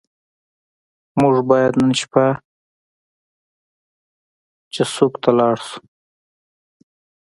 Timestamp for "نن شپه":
1.81-2.25